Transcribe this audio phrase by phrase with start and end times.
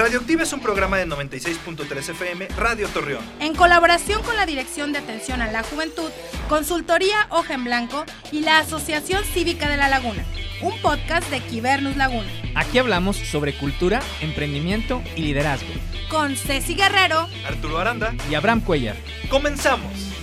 [0.00, 3.22] Radioactiva es un programa de 96.3 FM Radio Torreón.
[3.38, 6.10] En colaboración con la Dirección de Atención a la Juventud,
[6.48, 10.24] Consultoría Hoja en Blanco y la Asociación Cívica de la Laguna.
[10.62, 12.30] Un podcast de Quibernus Laguna.
[12.54, 15.68] Aquí hablamos sobre cultura, emprendimiento y liderazgo.
[16.08, 18.96] Con Ceci Guerrero, Arturo Aranda y Abraham Cuellar.
[19.28, 20.19] ¡Comenzamos!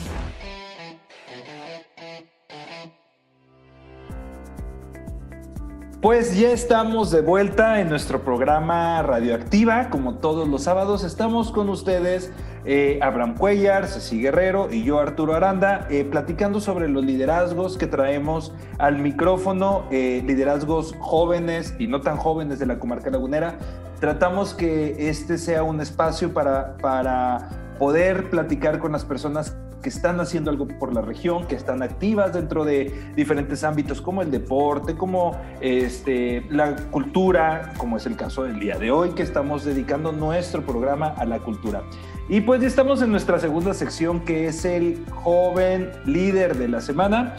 [6.02, 9.90] Pues ya estamos de vuelta en nuestro programa Radioactiva.
[9.90, 12.32] Como todos los sábados, estamos con ustedes,
[12.66, 17.88] eh, Abraham Cuellar, Ceci Guerrero y yo, Arturo Aranda, eh, platicando sobre los liderazgos que
[17.88, 23.58] traemos al micrófono, eh, liderazgos jóvenes y no tan jóvenes de la comarca lagunera.
[24.00, 30.20] Tratamos que este sea un espacio para, para poder platicar con las personas que están
[30.20, 34.96] haciendo algo por la región, que están activas dentro de diferentes ámbitos como el deporte,
[34.96, 40.12] como este, la cultura, como es el caso del día de hoy, que estamos dedicando
[40.12, 41.84] nuestro programa a la cultura.
[42.30, 46.82] Y pues ya estamos en nuestra segunda sección que es el joven líder de la
[46.82, 47.36] semana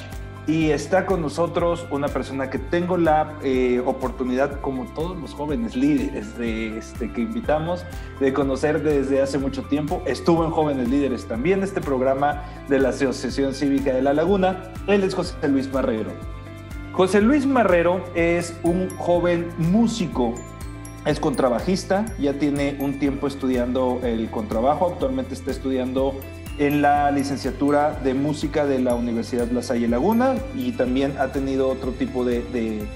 [0.48, 5.76] y está con nosotros una persona que tengo la eh, oportunidad, como todos los jóvenes
[5.76, 7.84] líderes de, este, que invitamos,
[8.18, 10.02] de conocer desde hace mucho tiempo.
[10.06, 14.72] Estuvo en Jóvenes Líderes también, este programa de la Asociación Cívica de La Laguna.
[14.86, 16.12] Él es José Luis Marrero.
[16.92, 20.34] José Luis Marrero es un joven músico
[21.08, 26.14] es contrabajista, ya tiene un tiempo estudiando el contrabajo, actualmente está estudiando
[26.58, 31.68] en la licenciatura de música de la Universidad La Salle Laguna y también ha tenido
[31.68, 32.86] otro tipo de,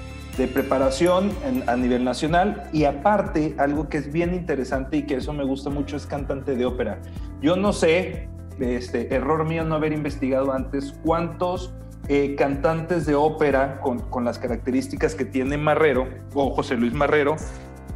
[0.52, 1.30] preparación
[1.66, 5.70] a nivel nacional y aparte algo que es bien interesante y que eso me gusta
[5.70, 7.00] mucho es cantante de ópera.
[7.40, 11.72] Yo no sé, este error mío no haber investigado antes cuántos
[12.08, 17.36] eh, cantantes de ópera con, las características que tiene Marrero o José Luis Marrero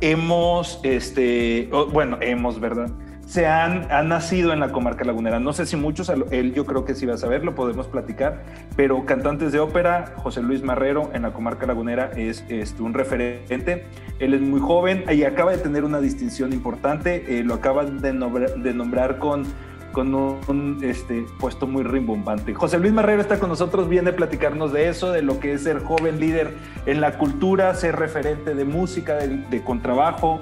[0.01, 2.91] hemos, este, bueno, hemos, ¿verdad?
[3.27, 5.41] Se han, nacido en la comarca lagunera.
[5.41, 8.45] No sé si muchos, él yo creo que sí va a saber, lo podemos platicar,
[8.77, 12.45] pero cantantes de ópera, José Luis Marrero en la comarca lagunera es,
[12.79, 13.85] un referente.
[14.21, 18.13] Él es muy joven y acaba de tener una distinción importante, eh, lo acaban de
[18.13, 19.45] nombrar, con,
[19.93, 22.55] con un, este, puesto muy rimbombante.
[22.55, 25.65] José Luis Marrero está con nosotros, viene a platicarnos de eso, de lo que es
[25.65, 26.55] ser joven líder
[26.87, 30.41] en la cultura, ser referente de música, de, de contrabajo,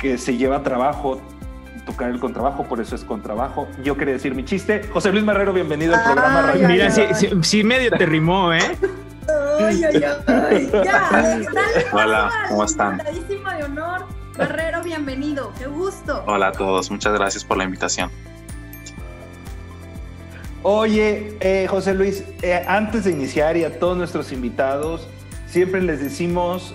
[0.00, 1.20] que se lleva trabajo
[1.86, 3.68] tocar el contrabajo, por eso es contrabajo.
[3.82, 4.86] Yo quería decir mi chiste.
[4.92, 6.68] José Luis Marrero, bienvenido al programa Radio.
[6.68, 8.76] Mira, sí, medio te rimó, ¿eh?
[9.58, 10.70] Ay, ay, ay.
[10.84, 11.42] Ya,
[11.92, 12.98] Hola, ¿cómo están?
[12.98, 14.04] de honor.
[14.36, 15.52] Marrero, bienvenido.
[15.58, 16.22] Qué gusto.
[16.26, 18.10] Hola a todos, muchas gracias por la invitación.
[20.62, 25.08] Oye, eh, José Luis, eh, antes de iniciar y a todos nuestros invitados,
[25.46, 26.74] siempre les decimos,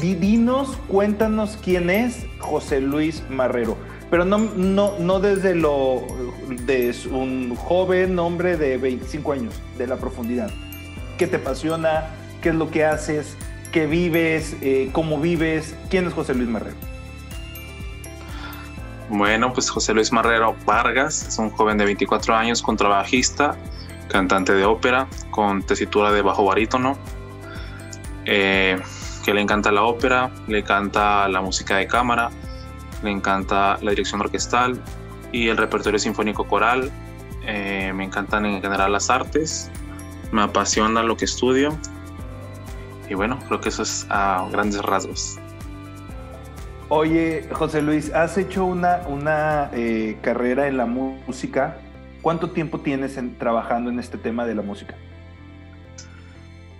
[0.00, 3.76] dinos, cuéntanos quién es José Luis Marrero
[4.10, 6.02] pero no, no, no desde lo
[6.48, 10.50] de un joven hombre de 25 años, de la profundidad.
[11.18, 12.10] ¿Qué te apasiona?
[12.42, 13.36] ¿Qué es lo que haces?
[13.72, 14.56] ¿Qué vives?
[14.60, 15.74] Eh, ¿Cómo vives?
[15.90, 16.76] ¿Quién es José Luis Marrero?
[19.08, 23.56] Bueno, pues José Luis Marrero Vargas es un joven de 24 años, contrabajista,
[24.08, 26.96] cantante de ópera, con tesitura de bajo barítono,
[28.24, 28.80] eh,
[29.24, 32.30] que le encanta la ópera, le encanta la música de cámara,
[33.04, 34.80] me encanta la dirección orquestal
[35.30, 36.90] y el repertorio sinfónico coral,
[37.46, 39.70] eh, me encantan en general las artes,
[40.32, 41.78] me apasiona lo que estudio
[43.08, 45.38] y bueno, creo que eso es a grandes rasgos.
[46.88, 51.78] Oye, José Luis, has hecho una, una eh, carrera en la música.
[52.22, 54.94] ¿Cuánto tiempo tienes trabajando en este tema de la música?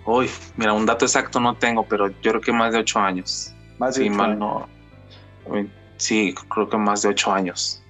[0.05, 3.53] Uy, mira, un dato exacto no tengo, pero yo creo que más de ocho años.
[3.79, 4.37] Más de sí, ocho años.
[4.39, 4.67] No,
[5.97, 7.81] Sí, creo que más de ocho años,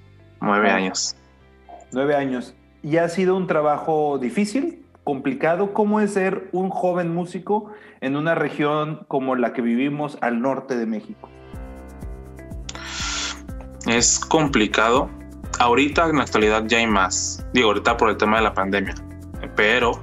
[0.42, 1.16] nueve años.
[1.92, 2.54] Nueve años.
[2.84, 5.74] ¿Y ha sido un trabajo difícil, complicado?
[5.74, 7.72] ¿Cómo es ser un joven músico
[8.02, 11.30] en una región como la que vivimos al norte de México?
[13.88, 15.10] Es complicado.
[15.60, 17.46] Ahorita en la actualidad ya hay más.
[17.54, 18.96] Digo, ahorita por el tema de la pandemia.
[19.56, 20.00] Pero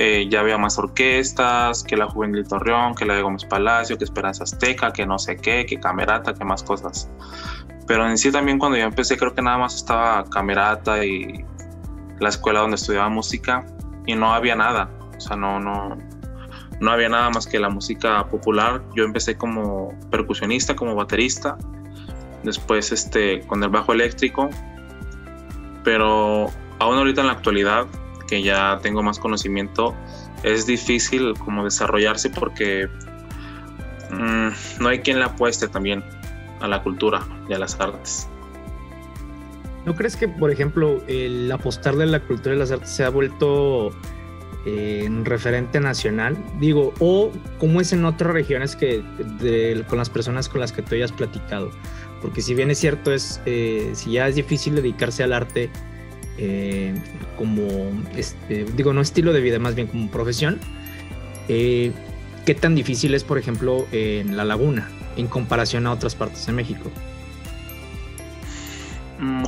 [0.00, 4.04] eh, ya había más orquestas, que la Juvenil Torreón, que la de Gómez Palacio, que
[4.04, 7.10] Esperanza Azteca, que no sé qué, que Camerata, que más cosas.
[7.88, 11.44] Pero en sí también cuando yo empecé creo que nada más estaba Camerata y
[12.20, 13.66] la escuela donde estudiaba música
[14.06, 14.88] y no había nada.
[15.16, 15.98] O sea, no, no,
[16.80, 18.84] no había nada más que la música popular.
[18.94, 21.58] Yo empecé como percusionista, como baterista,
[22.44, 24.48] después este, con el bajo eléctrico,
[25.82, 27.86] pero aún ahorita en la actualidad
[28.28, 29.94] que ya tengo más conocimiento,
[30.42, 32.88] es difícil como desarrollarse porque
[34.10, 34.48] mm,
[34.80, 36.04] no hay quien le apueste también.
[36.60, 38.28] a la cultura y a las artes.
[39.86, 43.10] ¿No crees que, por ejemplo, el apostarle a la cultura y las artes se ha
[43.10, 43.90] vuelto
[44.66, 46.36] eh, en referente nacional?
[46.58, 49.04] Digo, o cómo es en otras regiones que
[49.88, 51.70] con las personas con las que tú hayas platicado.
[52.20, 55.70] Porque si bien es cierto, es eh, si ya es difícil dedicarse al arte
[56.38, 56.94] eh,
[57.36, 57.66] como,
[58.16, 60.58] este, digo, no estilo de vida, más bien como profesión,
[61.46, 64.88] ¿qué tan difícil es, por ejemplo, en La Laguna
[65.18, 66.90] en comparación a otras partes de México?
[69.18, 69.44] Mm,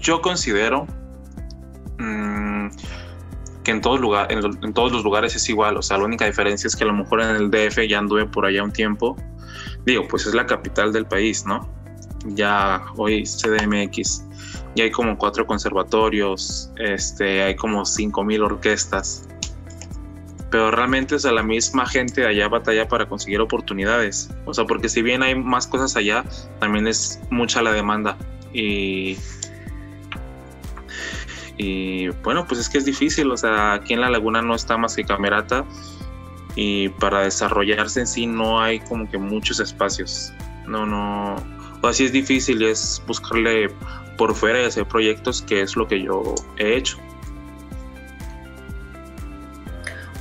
[0.00, 0.86] yo considero
[1.98, 2.68] mm,
[3.62, 5.76] que en todos, lugar, en, todos los lugares es igual.
[5.76, 8.26] O sea, la única diferencia es que a lo mejor en el DF ya anduve
[8.26, 9.16] por allá un tiempo.
[9.84, 11.68] Digo, pues es la capital del país, ¿no?
[12.26, 14.24] Ya hoy CDMX.
[14.74, 19.28] Ya hay como cuatro conservatorios, este, hay como cinco mil orquestas.
[20.50, 24.30] Pero realmente, o sea, la misma gente allá batalla para conseguir oportunidades.
[24.46, 26.24] O sea, porque si bien hay más cosas allá,
[26.58, 28.16] también es mucha la demanda.
[28.52, 29.16] Y
[31.62, 34.78] y bueno, pues es que es difícil, o sea, aquí en la laguna no está
[34.78, 35.66] más que camerata
[36.56, 40.32] y para desarrollarse en sí no hay como que muchos espacios.
[40.66, 41.36] No, no,
[41.82, 43.68] o así es difícil es buscarle
[44.16, 46.98] por fuera y hacer proyectos, que es lo que yo he hecho.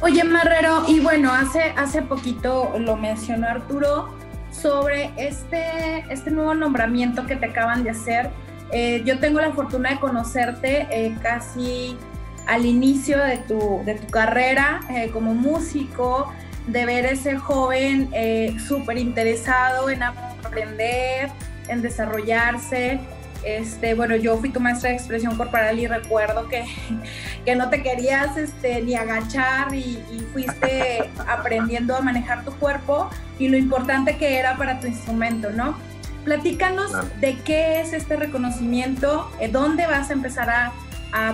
[0.01, 4.17] Oye, Marrero, y bueno, hace, hace poquito lo mencionó Arturo
[4.51, 8.31] sobre este, este nuevo nombramiento que te acaban de hacer
[8.71, 11.97] eh, yo tengo la fortuna de conocerte eh, casi
[12.45, 16.31] al inicio de tu, de tu carrera eh, como músico,
[16.67, 18.11] de ver ese joven
[18.59, 21.31] súper interesado en aprender,
[21.69, 22.99] en desarrollarse.
[23.43, 26.65] Este, bueno, yo fui tu maestra de expresión corporal y recuerdo que,
[27.45, 33.09] que no te querías este, ni agachar y, y fuiste aprendiendo a manejar tu cuerpo
[33.39, 35.77] y lo importante que era para tu instrumento, ¿no?
[36.25, 40.71] Platícanos de qué es este reconocimiento, eh, dónde vas a empezar a,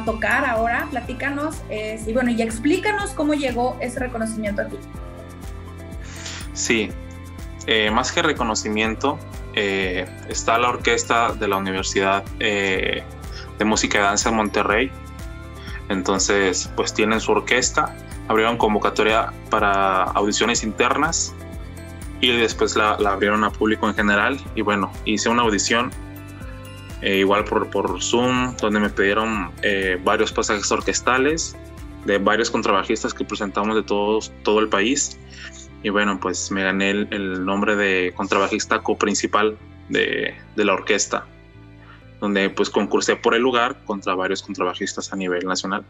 [0.05, 4.77] tocar ahora, platícanos y bueno, y explícanos cómo llegó ese reconocimiento a ti.
[6.53, 6.89] Sí,
[7.67, 9.19] eh, más que reconocimiento,
[9.55, 13.03] eh, está la orquesta de la Universidad de
[13.65, 14.91] Música y Danza en Monterrey.
[15.89, 17.95] Entonces, pues tienen su orquesta,
[18.27, 21.33] abrieron convocatoria para audiciones internas
[22.21, 25.91] y después la, abrieron a público en general y bueno, hice una audición
[27.01, 31.55] eh, igual por, por Zoom donde me pidieron eh, varios pasajes orquestales
[32.05, 35.19] de varios contrabajistas que presentamos de todos, todo el país
[35.85, 39.55] y bueno, pues me gané el, nombre de contrabajista coprincipal
[39.87, 41.27] de, de la orquesta
[42.19, 45.85] donde pues concursé por el lugar contra varios contrabajistas a nivel nacional.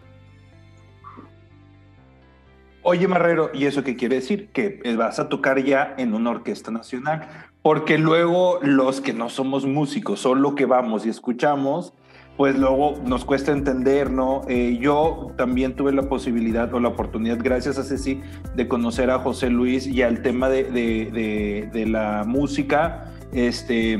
[2.81, 4.49] Oye, Marrero, ¿y eso qué quiere decir?
[4.49, 7.29] Que vas a tocar ya en una orquesta nacional,
[7.61, 11.93] porque luego los que no somos músicos, solo que vamos y escuchamos,
[12.37, 14.41] pues luego nos cuesta entender, ¿no?
[14.49, 18.21] Eh, yo también tuve la posibilidad o la oportunidad, gracias a Ceci,
[18.55, 23.97] de conocer a José Luis y al tema de, la música este,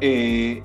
[0.00, 0.62] eh,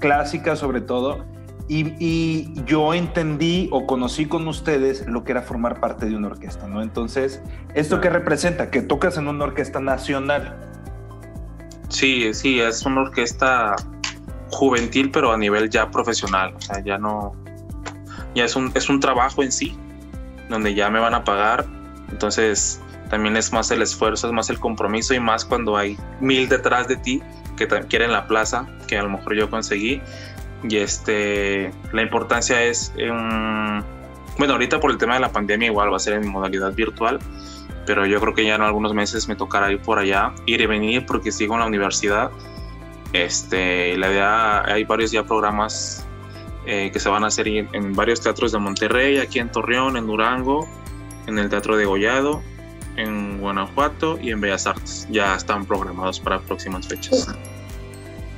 [0.00, 1.24] clásica sobre todo.
[1.68, 6.66] Y, yo entendí o conocí con ustedes lo que era formar parte de una orquesta,
[6.66, 6.82] ¿no?
[6.82, 7.40] Entonces,
[7.74, 8.70] ¿esto qué representa?
[8.70, 10.54] Que tocas en una orquesta nacional.
[11.88, 13.76] Sí, sí, es una orquesta
[14.52, 16.54] juvenil, pero a nivel ya profesional.
[16.54, 17.34] O sea, ya no.
[18.34, 19.76] Ya es un, es un trabajo en sí,
[20.48, 21.66] donde ya me van a pagar.
[22.10, 22.80] Entonces,
[23.10, 26.88] también es más el esfuerzo, es más el compromiso y más cuando hay mil detrás
[26.88, 27.22] de ti
[27.56, 30.00] que quieren la plaza, que a lo mejor yo conseguí
[30.68, 32.92] y este, la importancia es,
[34.38, 37.18] bueno, ahorita por el tema de la pandemia igual va a ser en modalidad virtual,
[37.84, 40.66] pero yo creo que ya en algunos meses me tocará ir por allá, ir y
[40.66, 42.30] venir porque sigo en la universidad.
[43.12, 46.06] Este, la idea, hay varios ya programas
[46.66, 50.06] eh, que se van a hacer en, varios teatros de Monterrey, aquí en Torreón, en
[50.06, 50.68] Durango,
[51.26, 52.42] en el Teatro de Gollado,
[52.96, 55.06] en Guanajuato y en Bellas Artes.
[55.10, 57.28] Ya están programados para próximas fechas.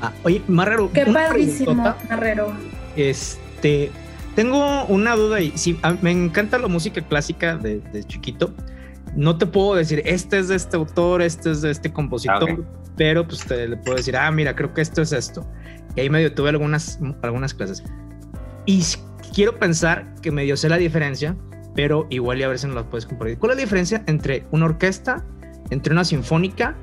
[0.01, 0.91] Ah, oye, Marrero.
[0.93, 1.75] Qué padrísimo,
[2.09, 2.53] Marrero.
[2.97, 3.91] Este,
[4.35, 8.53] tengo una duda y sí, me encanta la música clásica de, chiquito.
[9.17, 12.65] No te puedo decir, este es de este autor, este es de este compositor,
[12.97, 15.47] pero pues te le puedo decir, ah, mira, creo que esto es esto.
[15.97, 17.85] Y ahí medio tuve algunas, algunas clases.
[18.67, 18.83] Y
[19.33, 21.37] quiero pensar que medio sé la diferencia,
[21.75, 23.39] pero igual y a ver si nos la puedes compartir.
[23.39, 25.25] ¿Cuál es la diferencia entre una orquesta,
[25.71, 26.77] entre una sinfónica,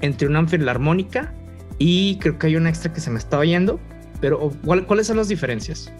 [0.00, 1.34] entre una filarmónica
[1.78, 3.80] y creo que hay un extra que se me estaba yendo,
[4.20, 5.92] pero ¿cuáles son las diferencias?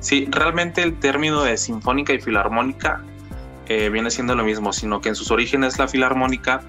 [0.00, 3.02] Sí, realmente el término de sinfónica y filarmónica
[3.70, 6.60] eh, viene siendo lo mismo, sino que en sus orígenes la filarmónica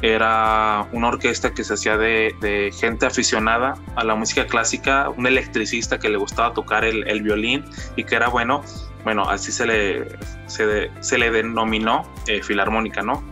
[0.00, 5.98] era una orquesta que se hacía de, gente aficionada a la música clásica, un electricista
[5.98, 7.64] que le gustaba tocar el, violín
[7.96, 8.62] y que era bueno,
[9.02, 10.06] bueno, así se le,
[10.46, 13.24] se, le denominó eh, filarmónica, ¿no?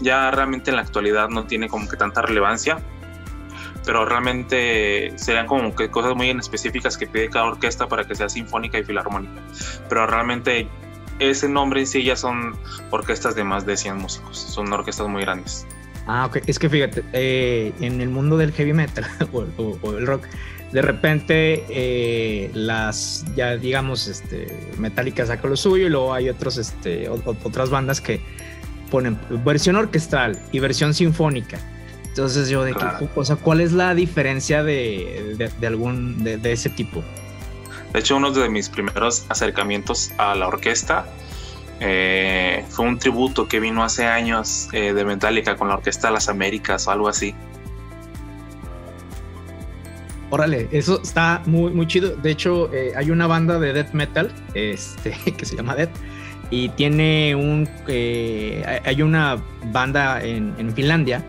[0.00, 2.80] Ya realmente en la actualidad no tiene como que tanta relevancia,
[3.86, 8.28] pero realmente serían como que cosas muy específicas que pide cada orquesta para que sea
[8.28, 9.40] sinfónica y filarmónica.
[9.88, 10.68] Pero realmente
[11.18, 12.56] ese nombre en sí ya son
[12.90, 15.66] orquestas de más de 100 músicos, son orquestas muy grandes.
[16.06, 16.38] Ah, ok.
[16.46, 20.24] Es que fíjate, eh, en el mundo del heavy metal o, el rock,
[20.72, 24.46] de repente eh, las, ya digamos, este,
[24.78, 28.20] Metallica saca lo suyo y luego hay otros, este, otras bandas que
[28.90, 31.58] ponen versión orquestal y versión sinfónica.
[32.04, 32.74] Entonces yo de
[33.14, 37.04] o sea, ¿cuál es la diferencia de, de, algún de, de, ese tipo?
[37.92, 41.06] De hecho, uno de mis primeros acercamientos a la orquesta
[41.80, 46.14] eh, fue un tributo que vino hace años eh, de Metallica con la Orquesta de
[46.14, 47.34] las Américas o algo así.
[50.30, 52.16] Órale, eso está muy, muy chido.
[52.16, 55.90] De hecho, eh, hay una banda de death metal este, que se llama Death
[56.50, 57.68] y tiene un.
[57.86, 61.22] hay una banda en, en, Finlandia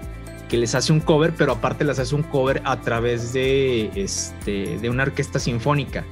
[0.49, 4.79] que les hace un cover, pero aparte les hace un cover a través de, este,
[4.79, 6.03] de una orquesta sinfónica.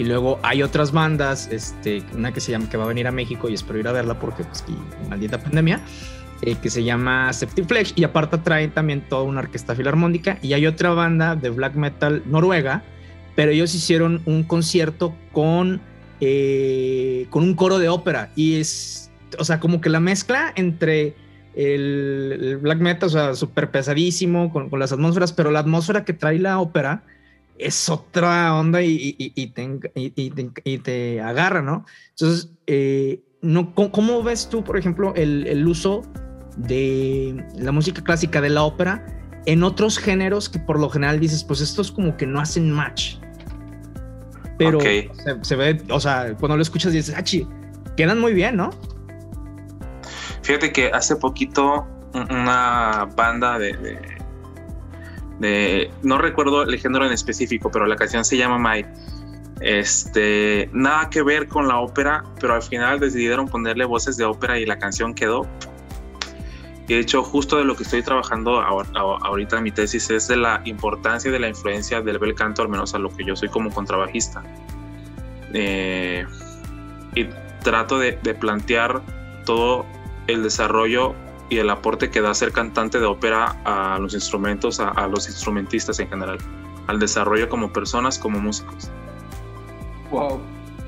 [0.00, 3.12] Y luego hay otras bandas, este, una que se llama, que va a venir a
[3.12, 4.64] México y espero ir a verla porque, pues,
[5.10, 5.78] maldita pandemia,
[6.40, 7.92] eh, que se llama Septiflex.
[7.96, 10.38] Y aparte trae también toda una orquesta filarmónica.
[10.40, 12.82] Y hay otra banda de black metal noruega,
[13.36, 15.82] pero ellos hicieron un concierto con,
[16.22, 18.30] eh, con un coro de ópera.
[18.34, 21.14] Y es, o sea, como que la mezcla entre
[21.54, 26.14] el, black metal, o sea, súper pesadísimo con, con las atmósferas, pero la atmósfera que
[26.14, 27.02] trae la ópera
[27.60, 31.84] es otra onda y, y, te, y, te, agarra, ¿no?
[32.10, 36.02] Entonces, eh, no, ¿cómo, ves tú, por ejemplo, el, el, uso
[36.56, 39.04] de la música clásica de la ópera
[39.46, 43.16] en otros géneros que por lo general dices, pues estos como que no hacen match?
[44.58, 44.78] Pero
[45.42, 47.24] se, ve, o sea, cuando lo escuchas dices, ah,
[47.96, 48.70] quedan muy bien, ¿no?
[50.42, 54.09] Fíjate que hace poquito una banda de
[56.02, 58.84] no recuerdo el género en específico, pero la canción se llama My.
[59.60, 64.58] Este, nada que ver con la ópera, pero al final decidieron ponerle voces de ópera
[64.58, 65.46] y la canción quedó.
[66.88, 70.60] de hecho, justo de lo que estoy trabajando ahorita en mi tesis es de la
[70.64, 73.70] importancia de la influencia del bel canto, al menos a lo que yo soy como
[73.70, 74.42] contrabajista.
[75.52, 76.26] Eh,
[77.14, 77.26] y
[77.62, 79.02] trato de, de plantear
[79.44, 79.86] todo
[80.26, 81.14] el desarrollo
[81.50, 85.98] y el aporte que da ser cantante de ópera a los instrumentos, a, los instrumentistas
[85.98, 86.38] en general,
[86.86, 88.90] al desarrollo como personas, como músicos.
[90.10, 90.40] Wow,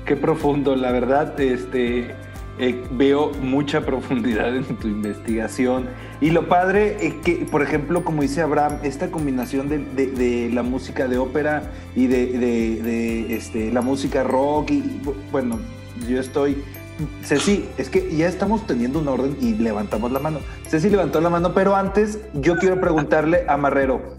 [0.05, 2.15] qué profundo, la verdad, este,
[2.59, 5.89] eh, veo mucha profundidad en tu investigación.
[6.21, 11.09] Y lo padre es que, por ejemplo, como dice Abraham, esta combinación de, la música
[11.09, 15.59] de ópera y de, este, la música rock, y bueno,
[16.07, 16.63] yo estoy
[17.23, 20.39] Ceci, es que ya estamos teniendo un orden y levantamos la mano.
[20.67, 24.15] Ceci levantó la mano, pero antes yo quiero preguntarle a Marrero,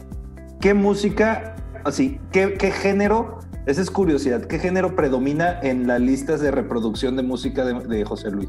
[0.61, 6.41] ¿qué música, así, qué, qué género, esa es curiosidad, qué género predomina en las listas
[6.41, 8.49] de reproducción de música de, José Luis?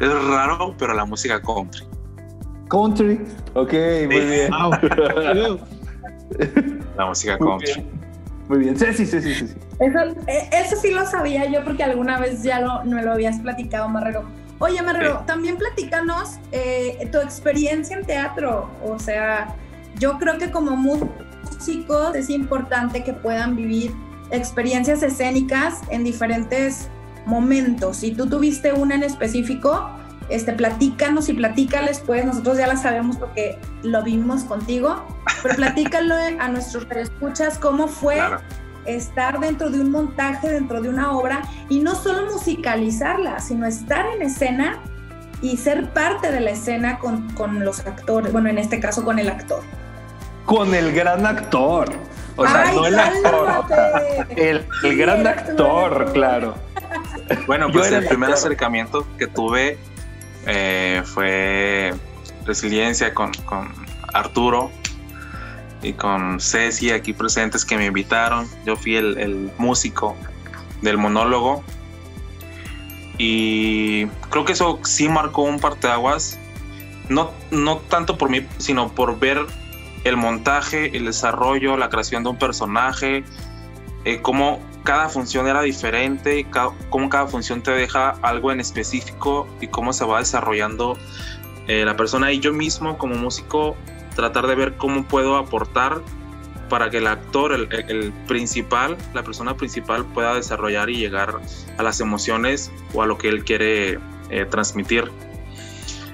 [0.00, 1.84] Es raro, pero la música country.
[2.68, 3.20] Country,
[3.54, 3.72] ok,
[4.06, 4.50] muy bien.
[6.96, 7.86] la música country.
[8.48, 9.34] Muy bien, sí, sí, sí, sí.
[9.34, 9.54] sí.
[9.80, 13.38] Eso, eh, eso sí lo sabía yo porque alguna vez ya lo, no lo habías
[13.40, 14.24] platicado, Marrero.
[14.58, 18.70] Oye, Marrero, también platícanos eh, tu experiencia en teatro.
[18.84, 19.54] O sea,
[19.98, 23.92] yo creo que como músicos es importante que puedan vivir
[24.30, 26.88] experiencias escénicas en diferentes
[27.26, 27.98] momentos.
[27.98, 29.90] Si tú tuviste una en específico,
[30.28, 35.04] este, platícanos y platícales, pues nosotros ya la sabemos porque lo vimos contigo,
[35.42, 38.18] pero platícalo a nuestros escuchas cómo fue
[38.86, 44.06] estar dentro de un montaje, dentro de una obra y no solo musicalizarla, sino estar
[44.14, 44.80] en escena
[45.42, 49.18] y ser parte de la escena con, con los actores, bueno, en este caso con
[49.18, 49.62] el actor.
[50.46, 51.90] Con el gran actor.
[52.36, 53.66] O sea, no el actor.
[54.36, 56.54] El, el gran actor, claro.
[57.46, 59.78] Bueno, pues el primer acercamiento que tuve
[60.46, 61.94] eh, fue
[62.44, 63.72] Resiliencia con, con
[64.12, 64.70] Arturo,
[65.82, 68.48] y con Ceci aquí presentes que me invitaron.
[68.64, 70.16] Yo fui el, músico
[70.82, 71.62] del monólogo
[73.18, 76.38] y creo que eso sí marcó un parteaguas.
[77.08, 79.38] No, no tanto por mí, sino por ver
[80.04, 83.24] el montaje, el desarrollo, la creación de un personaje,
[84.04, 86.46] eh, cómo cada función era diferente,
[86.90, 90.98] cómo cada función te deja algo en específico y cómo se va desarrollando
[91.66, 93.76] eh, la persona y yo mismo como músico
[94.14, 96.00] tratar de ver cómo puedo aportar
[96.68, 101.40] para que el actor, el, principal, la persona principal pueda desarrollar y llegar
[101.76, 103.98] a las emociones o a lo que él quiere
[104.30, 105.10] eh, transmitir.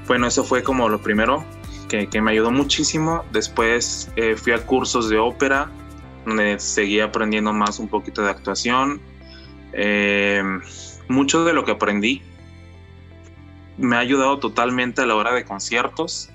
[0.07, 1.45] Bueno, eso fue como lo primero
[1.88, 3.25] que, me ayudó muchísimo.
[3.33, 5.71] Después eh, fui a cursos de ópera,
[6.26, 9.00] donde seguí aprendiendo más un poquito de actuación.
[9.73, 10.42] Eh,
[11.09, 12.23] mucho de lo que aprendí
[13.76, 16.30] me ha ayudado totalmente a la hora de conciertos,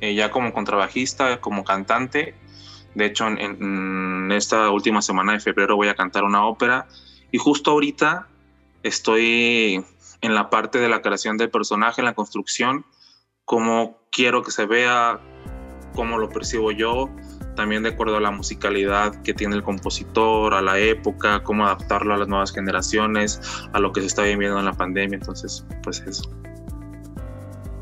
[0.00, 2.34] ya como contrabajista, como cantante
[2.94, 6.86] de hecho, en, esta última semana de febrero voy a cantar una ópera
[7.30, 8.26] y justo ahorita
[8.82, 9.84] estoy
[10.20, 12.84] en la parte de la creación del personaje, en la construcción,
[13.44, 15.20] cómo quiero que se vea,
[15.94, 17.08] cómo lo percibo yo,
[17.54, 22.14] también de acuerdo a la musicalidad que tiene el compositor, a la época, cómo adaptarlo
[22.14, 23.40] a las nuevas generaciones,
[23.72, 25.16] a lo que se está viviendo en la pandemia.
[25.16, 26.30] Entonces, pues eso.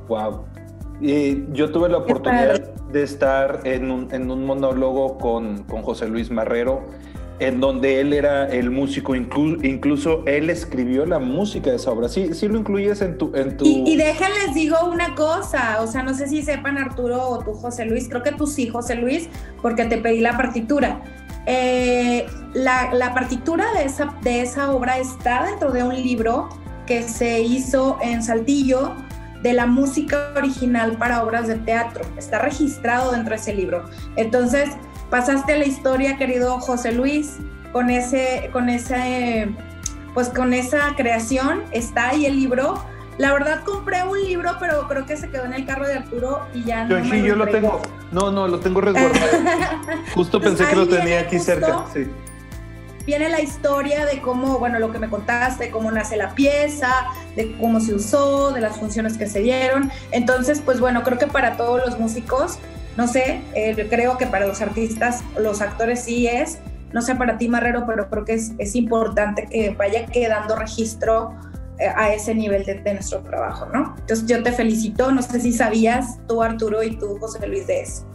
[0.08, 0.46] Wow.
[1.00, 6.08] Y yo tuve la oportunidad de estar en un, en un monólogo con, con, José
[6.08, 6.86] Luis Marrero,
[7.38, 12.08] en donde él era el músico, incluso él escribió la música de esa obra.
[12.08, 13.32] Sí, sí lo incluyes en tu...
[13.36, 13.64] En tu...
[13.64, 17.52] Y, y déjenles digo una cosa, o sea, no sé si sepan Arturo o tú
[17.52, 19.28] José Luis, creo que tú sí José Luis,
[19.62, 21.00] porque te pedí la partitura.
[21.46, 26.48] Eh, la, la, partitura de esa, de esa obra está dentro de un libro
[26.86, 28.94] que se hizo en Saltillo,
[29.42, 32.04] de la música original para obras de teatro.
[32.16, 33.84] Está registrado dentro de ese libro.
[34.16, 34.70] Entonces,
[35.10, 37.36] pasaste la historia, querido José Luis,
[37.72, 39.48] con ese, con ese,
[40.14, 41.62] pues con esa creación.
[41.72, 42.82] Está ahí el libro.
[43.18, 46.46] La verdad compré un libro, pero creo que se quedó en el carro de Arturo
[46.54, 47.02] y ya no.
[47.04, 47.82] Sí, yo lo tengo.
[48.12, 49.26] No, no, lo tengo resguardado.
[50.14, 51.84] Justo pensé que lo tenía aquí cerca.
[51.92, 52.06] Sí
[53.08, 56.90] viene la historia de cómo, bueno, lo que me contaste, cómo nace la pieza,
[57.36, 59.90] de cómo se usó, de las funciones que se dieron.
[60.10, 62.58] Entonces, pues bueno, creo que para todos los músicos,
[62.98, 66.58] no sé, eh, creo que para los artistas, los actores sí es,
[66.92, 71.34] no sé para ti Marrero, pero creo que es, es importante que vaya quedando registro
[71.78, 73.94] eh, a ese nivel de, de, nuestro trabajo, ¿no?
[74.00, 77.80] Entonces yo te felicito, no sé si sabías tú Arturo y tú José Luis de
[77.80, 78.06] eso.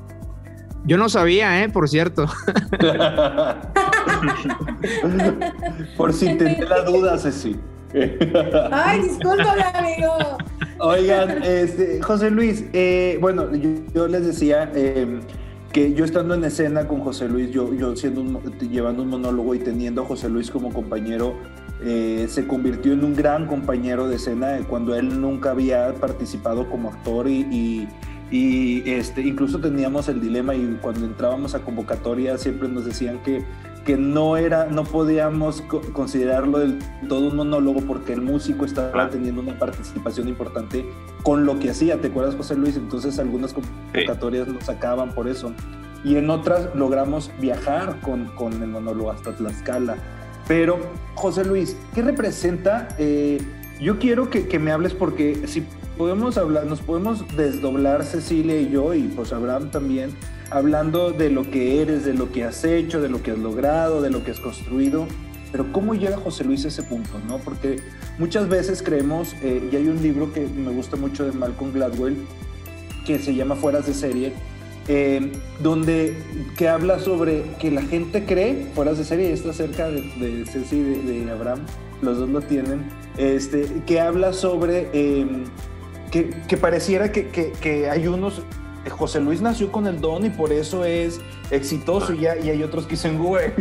[0.86, 1.70] Yo no sabía, ¿eh?
[1.70, 2.28] Por cierto.
[5.98, 7.56] Por si tenía la duda, Ceci.
[8.72, 10.38] Ay, discúlpame, amigo.
[10.80, 13.48] Oigan, este, José Luis, eh, bueno,
[13.94, 15.22] yo, les decía em,
[15.72, 19.60] que yo estando en escena con José Luis, yo, yo siendo llevando un monólogo y
[19.60, 21.36] teniendo a José Luis como compañero,
[21.84, 26.90] eh, se convirtió en un gran compañero de escena cuando él nunca había participado como
[26.90, 27.88] actor y
[28.34, 33.46] y este, incluso teníamos el dilema y cuando entrábamos a convocatoria siempre nos decían que,
[33.86, 39.41] que no, era, no podíamos considerarlo del todo un monólogo porque el músico estaba teniendo
[39.41, 40.86] una participación importante
[41.24, 42.00] con lo que hacía.
[42.00, 42.78] ¿Te acuerdas, José Luis?
[42.78, 45.54] Entonces algunas convocatorias lo sacaban por eso.
[46.04, 49.96] Y en otras logramos viajar con, con el monólogo hasta Tlaxcala.
[50.48, 50.80] Pero,
[51.15, 52.89] José Luis, ¿qué representa?
[52.98, 53.41] Eh,
[53.80, 55.65] yo quiero que, que, me hables porque si
[55.98, 60.12] podemos hablar, nos podemos desdoblar Cecilia y yo, y pues Abraham también,
[60.54, 64.02] hablando de lo que eres, de lo que has hecho, de lo que has logrado,
[64.02, 65.08] de lo que has construido.
[65.52, 67.20] Pero ¿cómo llega José Luis a ese punto?
[67.28, 67.39] ¿no?
[67.39, 67.78] Porque
[68.18, 72.18] muchas veces creemos, eh, y hay un libro que me gusta mucho de Malcolm Gladwell,
[73.06, 74.34] que se llama Fueras de Serie,
[74.88, 76.16] eh, donde
[76.58, 80.76] que habla sobre que la gente cree, Fueras de Serie, está cerca de, de Ceci
[80.76, 81.60] y de, Abraham,
[82.02, 82.84] los dos lo tienen,
[83.18, 84.89] este, que habla sobre...
[84.94, 85.26] Eh,
[86.48, 88.44] que, pareciera que, hay unos,
[88.89, 92.86] José Luis nació con el don y por eso es exitoso y, y hay otros
[92.86, 93.52] que dicen, güey,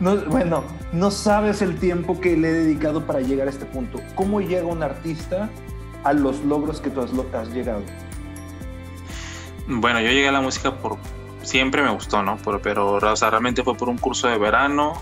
[0.00, 0.62] no, bueno,
[0.92, 4.00] no sabes el tiempo que le he dedicado para llegar a este punto.
[4.14, 5.50] ¿Cómo llega un artista
[6.04, 7.82] a los logros que tú has, llegado?
[9.66, 10.96] Bueno, yo llegué a la música por,
[11.42, 12.38] siempre me gustó, ¿no?
[12.62, 14.94] pero realmente fue por un curso de verano,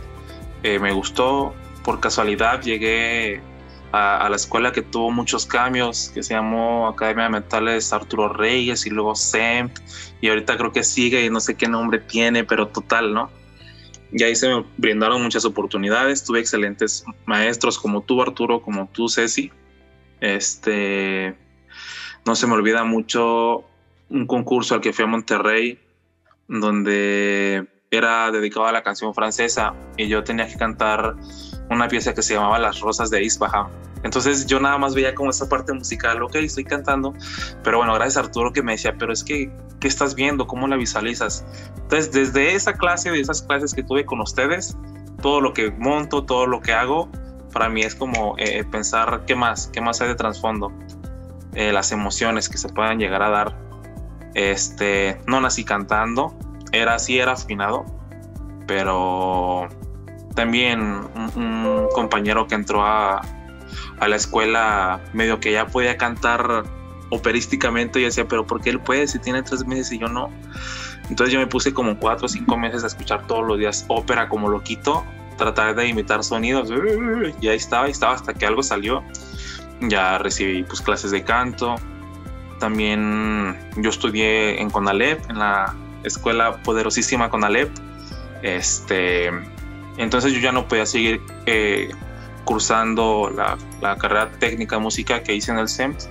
[0.62, 3.42] eh, me gustó, por casualidad llegué
[3.92, 8.86] a, la escuela que tuvo muchos cambios, que se llamó Academia de Metales Arturo Reyes
[8.86, 9.76] y luego SEMP,
[10.20, 13.30] y ahorita creo que sigue y no sé qué nombre tiene, pero total, ¿no?
[14.12, 19.08] Y ahí se me brindaron muchas oportunidades, tuve excelentes maestros como tú, Arturo, como tú,
[19.08, 19.50] Ceci.
[20.20, 21.36] Este,
[22.24, 23.64] no se me olvida mucho
[24.08, 25.78] un concurso al que fui a Monterrey,
[26.48, 31.16] donde era dedicado a la canción francesa y yo tenía que cantar
[31.70, 33.68] una pieza que se llamaba Las Rosas de Ispahan.
[34.02, 37.12] Entonces yo nada más veía como esa parte musical, ok, estoy cantando,
[37.64, 39.50] pero bueno, gracias a Arturo que me decía, pero es que,
[39.80, 40.46] ¿qué estás viendo?
[40.46, 41.44] ¿Cómo la visualizas?
[41.76, 44.76] Entonces, desde esa clase, de esas clases que tuve con ustedes,
[45.22, 47.08] todo lo que monto, todo lo que hago,
[47.52, 50.72] para mí es como eh, pensar qué más, qué más hay de trasfondo.
[51.56, 53.56] eh, las emociones que se puedan llegar a dar.
[54.34, 56.36] Este, no nací cantando,
[56.70, 57.86] era así, era afinado,
[58.66, 59.68] pero
[60.36, 60.80] también
[61.34, 63.22] un, compañero que entró a,
[63.98, 66.64] a, la escuela medio que ya podía cantar
[67.10, 70.30] operísticamente y decía, pero ¿por qué él puede si tiene tres meses y yo no?
[71.08, 74.28] Entonces yo me puse como cuatro o cinco meses a escuchar todos los días ópera
[74.28, 75.04] como loquito,
[75.38, 76.70] tratar de imitar sonidos
[77.40, 79.02] y ahí estaba, ahí estaba hasta que algo salió.
[79.80, 81.76] Ya recibí pues clases de canto.
[82.58, 87.70] También yo estudié en Conalep, en la escuela poderosísima Conalep.
[88.42, 89.30] Este,
[89.96, 91.90] entonces yo ya no podía seguir eh,
[92.44, 96.08] cursando la, la, carrera técnica música que hice en el SEMS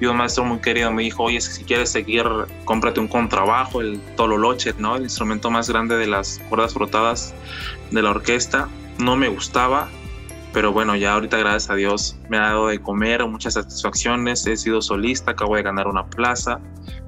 [0.00, 2.24] y un maestro muy querido me dijo, oye, si quieres seguir,
[2.64, 4.96] cómprate un contrabajo, el tololoche, ¿no?
[4.96, 7.34] El instrumento más grande de las cuerdas frotadas
[7.90, 8.68] de la orquesta.
[8.98, 9.88] No me gustaba,
[10.52, 14.56] pero bueno, ya ahorita gracias a Dios me ha dado de comer muchas satisfacciones, he
[14.56, 16.60] sido solista, acabo de ganar una plaza,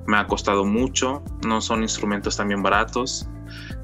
[0.06, 3.28] me ha costado mucho, no son instrumentos también baratos,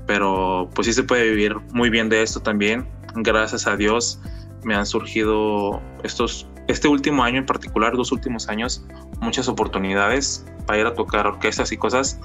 [0.07, 2.89] pero pues sí se puede vivir muy bien de esto también.
[3.15, 4.21] Gracias a Dios
[4.65, 8.85] me han surgido estos este último año en particular, dos últimos años,
[9.21, 12.19] muchas oportunidades para ir a tocar orquestas y cosas.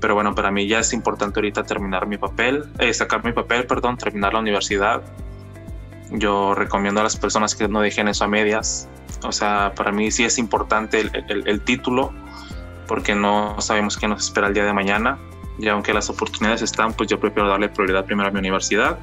[0.00, 3.66] Pero bueno, para mí ya es importante ahorita terminar mi papel, eh, sacar mi papel,
[3.66, 5.02] perdón, terminar la universidad.
[6.10, 8.88] Yo recomiendo a las personas que no dejen eso a medias.
[9.24, 12.12] O sea, para mí sí es importante el, el título,
[12.88, 15.18] porque no sabemos qué nos espera el día de mañana.
[15.58, 18.98] Y aunque las oportunidades están, pues yo prefiero darle prioridad primero a mi universidad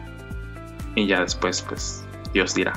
[0.95, 2.73] y ya después, pues Dios dirá.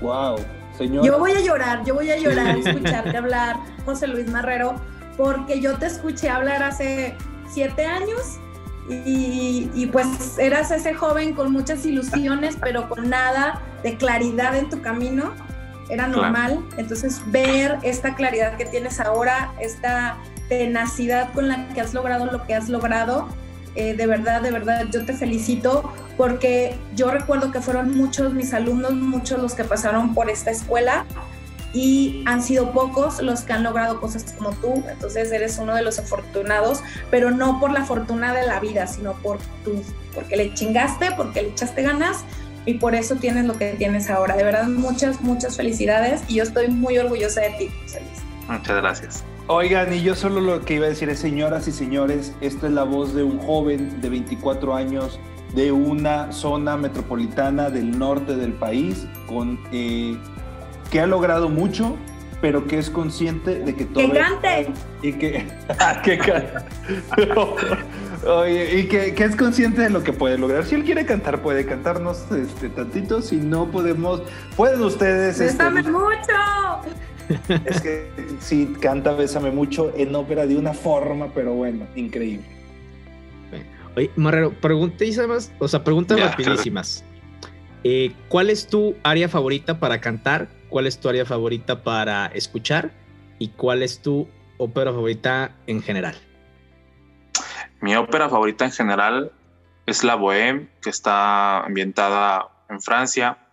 [0.00, 0.38] Wow,
[0.80, 4.74] yo voy a llorar, yo voy a llorar escucharte hablar, José Luis Marrero,
[5.16, 7.16] porque yo te escuché hablar hace
[7.48, 8.38] siete años
[8.88, 14.68] y, y, pues eras ese joven con muchas ilusiones, pero con nada de claridad en
[14.68, 15.32] tu camino.
[15.88, 16.62] Era normal.
[16.76, 22.44] Entonces, ver esta claridad que tienes ahora, esta tenacidad con la que has logrado lo
[22.44, 23.28] que has logrado,
[23.76, 28.54] eh, de verdad, de verdad, yo te felicito porque yo recuerdo que fueron muchos mis
[28.54, 31.06] alumnos, muchos los que pasaron por esta escuela
[31.72, 35.82] y han sido pocos los que han logrado cosas como tú, entonces eres uno de
[35.82, 39.82] los afortunados, pero no por la fortuna de la vida, sino por tú,
[40.14, 42.24] porque le chingaste, porque le echaste ganas
[42.64, 44.36] y por eso tienes lo que tienes ahora.
[44.36, 47.70] De verdad, muchas, muchas felicidades y yo estoy muy orgullosa de ti,
[48.46, 49.24] Muchas gracias.
[49.46, 52.72] Oigan, y yo solo lo que iba a decir es, señoras y señores, esta es
[52.72, 55.20] la voz de un joven de 24 años
[55.54, 60.16] de una zona metropolitana del norte del país, con, eh,
[60.90, 61.94] que ha logrado mucho,
[62.40, 64.10] pero que es consciente de que todo...
[64.10, 64.72] ¡Que cante!
[65.02, 65.46] Y que...
[65.78, 66.18] Ah, que
[68.26, 70.64] Oye, y que, que, es consciente de lo que puede lograr.
[70.64, 73.20] Si él quiere cantar, puede cantarnos este, tantito.
[73.20, 74.22] Si no podemos,
[74.56, 75.38] pueden ustedes...
[75.38, 76.32] Este, mucho!
[77.64, 78.10] Es que
[78.40, 82.44] sí, canta Bésame mucho en ópera de una forma, pero bueno, increíble.
[83.96, 87.04] Oye, Marrero, preguntas, o sea, preguntas rapidísimas.
[87.84, 90.48] Eh, ¿Cuál es tu área favorita para cantar?
[90.68, 92.90] ¿Cuál es tu área favorita para escuchar?
[93.38, 94.26] ¿Y cuál es tu
[94.58, 96.16] ópera favorita en general?
[97.80, 99.32] Mi ópera favorita en general
[99.86, 103.43] es La Bohème, que está ambientada en Francia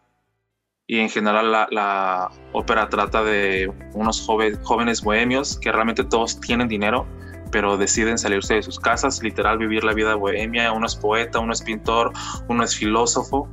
[0.91, 4.27] y en general la, ópera trata de unos
[4.61, 7.07] jóvenes bohemios que realmente todos tienen dinero,
[7.49, 10.69] pero deciden salirse de sus casas, literal vivir la vida bohemia.
[10.73, 12.11] Uno es poeta, uno es pintor,
[12.49, 13.47] uno es filósofo.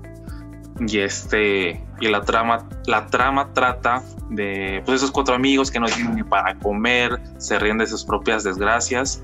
[0.81, 5.87] Y este y la trama la trama trata de pues, esos cuatro amigos que no
[5.87, 9.23] tienen ni para comer, se ríen de sus propias desgracias.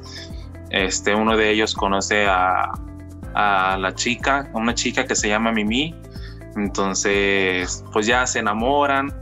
[0.71, 2.71] Este uno de ellos conoce a,
[3.35, 5.97] a la chica, una chica que se llama Mimi,
[6.57, 9.13] entonces, pues ya se enamoran,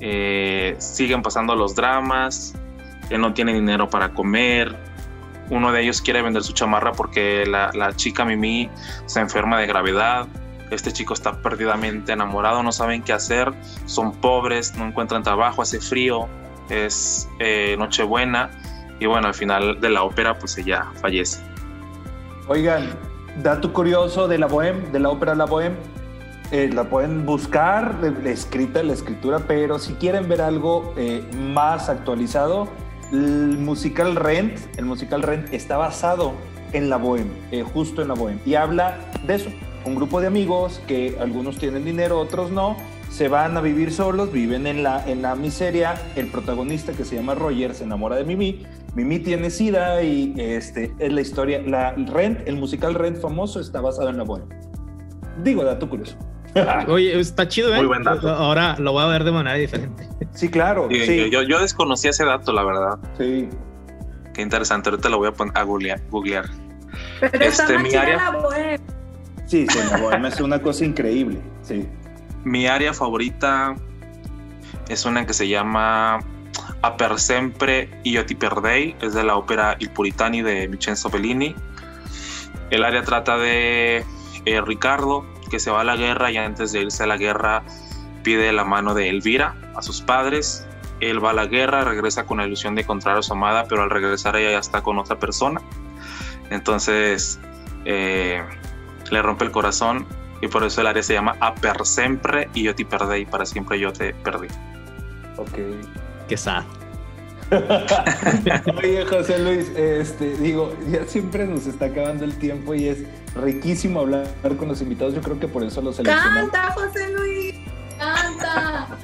[0.00, 2.54] eh, siguen pasando los dramas,
[3.10, 4.76] él no tiene dinero para comer,
[5.50, 8.70] uno de ellos quiere vender su chamarra porque la, chica Mimi
[9.06, 10.26] se enferma de gravedad,
[10.70, 13.52] este chico está perdidamente enamorado, no saben qué hacer,
[13.86, 16.28] son pobres, no encuentran trabajo, hace frío,
[16.68, 18.50] es eh, Nochebuena.
[19.00, 21.42] Y bueno, al final de la ópera pues ella fallece.
[22.46, 22.90] Oigan,
[23.42, 25.74] dato curioso de la Bohème, de la ópera La Bohème,
[26.52, 32.68] eh, la pueden buscar escrita, la escritura, pero si quieren ver algo eh, más actualizado,
[33.12, 36.32] el musical Rent, el musical Rent está basado
[36.72, 39.50] en la Bohème, eh, justo en la Bohème, y habla de eso.
[39.84, 42.76] Un grupo de amigos que algunos tienen dinero, otros no,
[43.10, 45.94] se van a vivir solos, viven en la, en la miseria.
[46.16, 48.66] El protagonista que se llama Roger se enamora de Mimi.
[48.94, 51.62] Mimi tiene sida y este, es la historia.
[51.62, 54.48] La Rent, el musical Rent famoso está basado en la Bohème.
[55.42, 56.16] Digo, dato curioso.
[56.88, 57.78] Oye, está chido, ¿eh?
[57.78, 58.28] Muy buen dato.
[58.28, 60.08] Ahora lo voy a ver de manera diferente.
[60.34, 60.88] Sí, claro.
[60.90, 61.30] Sí, sí.
[61.30, 62.98] Yo, yo desconocí ese dato, la verdad.
[63.18, 63.48] sí.
[64.32, 64.90] Qué interesante.
[64.90, 66.00] Ahorita lo voy a, poner, a googlear.
[66.08, 66.44] googlear.
[67.20, 68.78] Pero está Este, mi área- la.
[69.46, 71.40] Sí, sí, la bohemia es una cosa increíble.
[71.62, 71.88] Sí.
[72.44, 73.74] Mi área favorita
[74.88, 76.20] es una que se llama
[76.82, 81.54] A per sempre io ti perdei, es de la ópera Il Puritani de Vincenzo Bellini.
[82.70, 84.04] El área trata de
[84.44, 87.62] eh, Ricardo, que se va a la guerra y antes de irse a la guerra
[88.22, 90.66] pide la mano de Elvira a sus padres.
[91.00, 93.82] Él va a la guerra, regresa con la ilusión de encontrar a su amada, pero
[93.82, 95.60] al regresar ella ya está con otra persona.
[96.50, 97.38] Entonces
[97.84, 98.42] eh,
[99.10, 100.06] le rompe el corazón
[100.42, 103.44] y por eso el área se llama A per sempre y yo te perdí, para
[103.44, 104.48] siempre yo te perdí.
[105.36, 105.58] Ok.
[106.28, 106.64] Qué sad.
[108.78, 112.98] Oye, José Luis, este, digo, ya siempre nos está acabando el tiempo y es
[113.34, 114.26] riquísimo hablar
[114.58, 115.14] con los invitados.
[115.14, 116.50] Yo creo que por eso los seleccionamos.
[116.50, 117.54] Canta, José Luis.
[117.98, 118.88] Canta.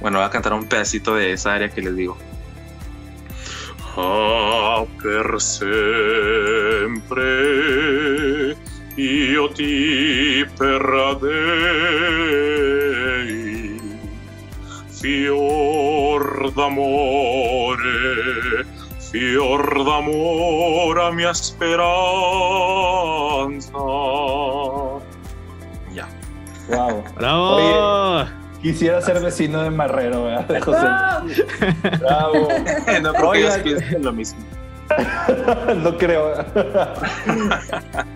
[0.00, 2.16] Bueno, voy a cantar un pedacito de esa área que les digo.
[3.96, 7.26] A per sempre
[8.94, 11.26] io ti perdei
[15.00, 18.64] fior d'amore
[19.10, 22.67] fior d'amore a mia speranza
[27.18, 28.24] ¡Bravo!
[28.62, 30.46] Quisiera ser vecino de Marrero, ¿verdad?
[30.48, 30.86] De José
[32.00, 32.48] ¡Bravo!
[33.02, 33.62] No creo que ellos Oigan.
[33.62, 34.38] piensen lo mismo
[35.84, 36.32] no creo.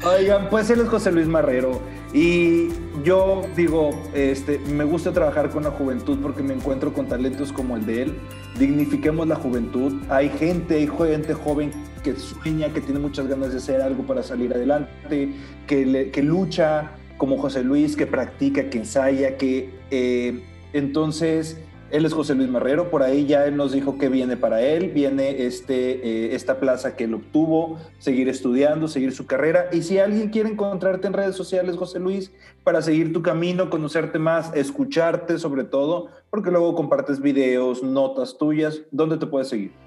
[0.07, 1.81] Oigan, pues él es José Luis Marrero.
[2.15, 2.69] Y
[3.05, 7.77] yo digo, este, me gusta trabajar con la juventud porque me encuentro con talentos como
[7.77, 8.19] el de él.
[8.59, 9.93] Dignifiquemos la juventud.
[10.09, 14.23] Hay gente, hay gente joven que sueña, que tiene muchas ganas de hacer algo para
[14.23, 15.33] salir adelante,
[15.67, 21.57] que, le- que lucha como José Luis, que practica, que ensaya, que eh, entonces
[21.93, 24.89] él es José Luis Marrero, por ahí ya él nos dijo que viene para él,
[24.89, 29.69] viene este, eh, esta plaza que él obtuvo, seguir estudiando, seguir su carrera.
[29.71, 32.33] Y si alguien quiere encontrarte en redes sociales, José Luis,
[32.65, 38.83] para seguir tu camino, conocerte más, escucharte sobre todo, porque luego compartes videos, notas tuyas,
[38.91, 39.82] ¿dónde te puedes seguir?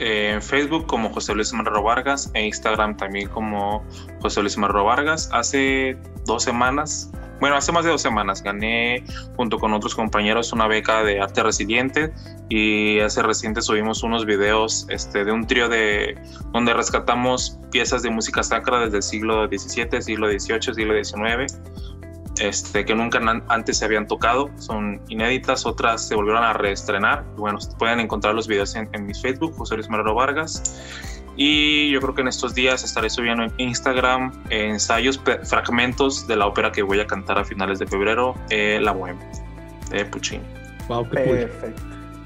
[0.00, 3.84] Eh, en Facebook como José Luis Marrero Vargas e Instagram también como
[4.22, 5.28] José Luis Marrero Vargas.
[5.30, 9.04] Hace dos semanas, bueno, hace más de dos semanas gané
[9.36, 12.14] junto con otros compañeros una beca de arte resiliente
[12.48, 16.18] y hace reciente subimos unos videos este, de un trío de
[16.52, 21.60] donde rescatamos piezas de música sacra desde el siglo XVII, siglo XVIII, siglo XIX.
[22.40, 27.22] Este, que nunca antes se habían tocado, son inéditas, otras se volvieron a reestrenar.
[27.36, 30.80] Bueno, pueden encontrar los videos en, en mi Facebook, José Luis Marrero Vargas.
[31.36, 36.46] Y yo creo que en estos días estaré subiendo en Instagram ensayos, fragmentos de la
[36.46, 39.18] ópera que voy a cantar a finales de febrero, eh, La Bohème,
[39.90, 40.44] de Puccini.
[40.88, 41.36] Wow, qué cool.
[41.36, 41.82] Perfecto,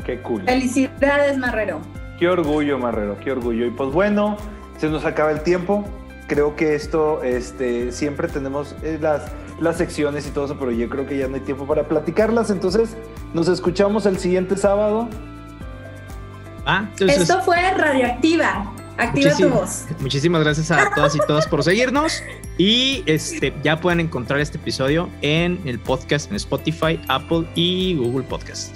[0.06, 0.42] qué cool.
[0.44, 1.80] Felicidades, Marrero.
[2.18, 3.66] Qué orgullo, Marrero, qué orgullo.
[3.66, 4.36] Y pues bueno,
[4.78, 5.84] se nos acaba el tiempo.
[6.26, 10.88] Creo que esto, este, siempre tenemos eh, las, las secciones y todo eso, pero yo
[10.88, 12.50] creo que ya no hay tiempo para platicarlas.
[12.50, 12.96] Entonces,
[13.32, 15.08] nos escuchamos el siguiente sábado.
[16.66, 18.72] Ah, entonces, Esto fue Radioactiva.
[18.96, 19.86] Activa tu voz.
[19.98, 22.22] muchísimas gracias a todas y todas por seguirnos.
[22.58, 28.22] Y este ya pueden encontrar este episodio en el podcast en Spotify, Apple y Google
[28.22, 28.72] Podcast.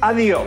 [0.00, 0.42] Adiós.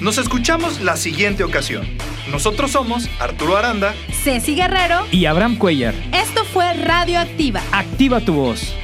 [0.00, 1.84] Nos escuchamos la siguiente ocasión.
[2.30, 5.06] Nosotros somos Arturo Aranda Ceci Guerrero.
[5.10, 7.60] Y Abraham Cuellar, Esto fue Radioactiva.
[7.72, 8.74] activa tu voz.